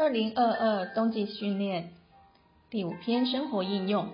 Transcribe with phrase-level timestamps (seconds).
[0.00, 1.90] 二零二二冬季训练
[2.70, 4.08] 第五篇生活应用，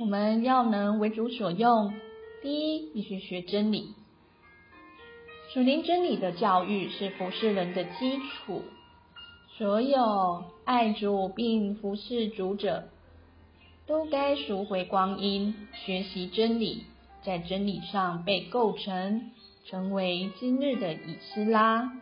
[0.00, 1.94] 我们要能为主所用，
[2.42, 3.94] 第一必须学真理。
[5.54, 8.62] 属灵真理的教育是服侍人的基础。
[9.56, 12.88] 所有爱主并服侍主者，
[13.86, 16.82] 都该赎回光阴，学习真理，
[17.22, 19.30] 在真理上被构成，
[19.66, 21.92] 成为今日的以斯拉。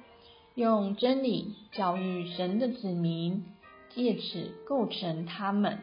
[0.54, 3.44] 用真理教育神的子民，
[3.92, 5.80] 借此构成他们。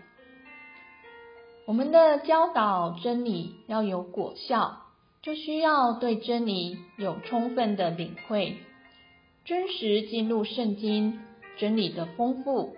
[1.65, 4.77] 我们的教导真理要有果效，
[5.21, 8.55] 就需要对真理有充分的领会，
[9.43, 11.19] 真实进入圣经
[11.57, 12.77] 真理的丰富，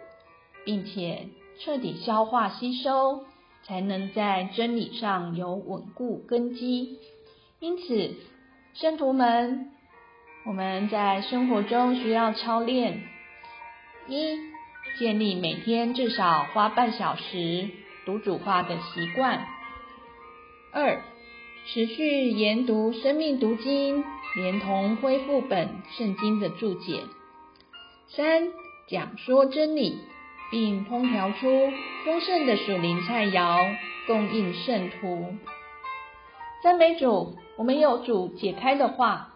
[0.65, 1.27] 并且
[1.59, 3.23] 彻底消化吸收，
[3.65, 6.97] 才能在真理上有稳固根基。
[7.59, 8.15] 因此，
[8.73, 9.72] 圣徒们。
[10.45, 13.01] 我们在生活中需要操练：
[14.09, 14.37] 一、
[14.99, 17.69] 建立每天至少花半小时
[18.05, 19.39] 读主话的习惯；
[20.73, 21.01] 二、
[21.65, 24.03] 持续研读《生命读经》，
[24.35, 27.03] 连同恢复本圣经的注解；
[28.09, 28.49] 三、
[28.89, 29.97] 讲说真理，
[30.51, 31.71] 并烹调出
[32.03, 35.37] 丰盛的属灵菜肴，供应圣徒。
[36.61, 39.29] 赞美主，我们有主解开的话。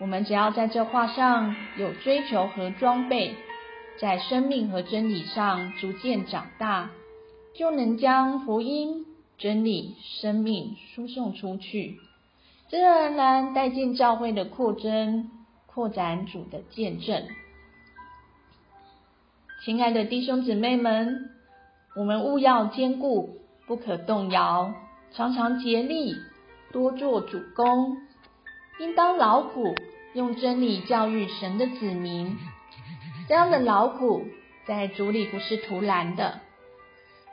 [0.00, 3.34] 我们只要在这画上有追求和装备，
[4.00, 6.90] 在生命和真理上逐渐长大，
[7.56, 9.06] 就能将福音、
[9.38, 11.98] 真理、生命输送出去，
[12.68, 15.30] 自然而然带进教会的扩增，
[15.66, 17.24] 扩展主的见证。
[19.64, 21.30] 亲爱的弟兄姊妹们，
[21.96, 24.72] 我们务要坚固，不可动摇，
[25.12, 26.14] 常常竭力
[26.70, 27.96] 多做主公。
[28.78, 29.74] 应当劳苦，
[30.14, 32.38] 用真理教育神的子民。
[33.28, 34.28] 这样的劳苦，
[34.66, 36.40] 在主里不是徒然的。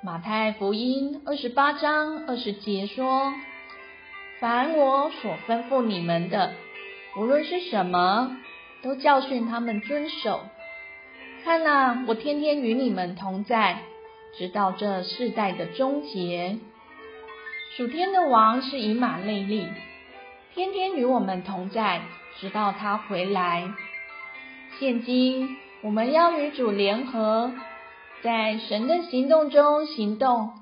[0.04, 3.32] 马太福音二十八章二十节说
[4.42, 6.54] ：“凡我所吩咐你们的，
[7.16, 8.36] 无论是什么，
[8.82, 10.42] 都教训他们遵守。
[11.44, 13.84] 看哪，我天天与你们同在，
[14.36, 16.58] 直到这世代的终结。
[17.78, 19.68] 属天的王是以马内利。”
[20.56, 22.02] 天天与我们同在，
[22.40, 23.74] 直到他回来。
[24.80, 25.50] 现今
[25.82, 27.52] 我们要与主联合，
[28.24, 30.54] 在神的行动中行动，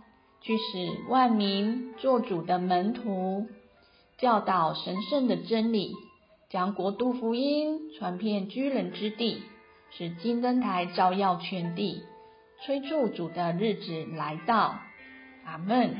[0.42, 0.64] 去使
[1.10, 3.46] 万民做主的门徒，
[4.18, 5.94] 教导神圣的真理，
[6.50, 9.44] 将国度福音传遍居人之地，
[9.92, 12.02] 使金灯台照耀全地，
[12.66, 14.80] 催促主的日子来到。
[15.46, 15.98] 阿门。